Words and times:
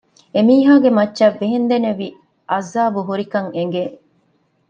އެމީހާގެ 0.33 0.89
މައްޗަށް 0.97 1.37
ވޭންދެނިވި 1.39 2.07
ޢަޛާބު 2.51 2.99
ހުރިކަން 3.07 3.49
އެނގެ 3.55 3.83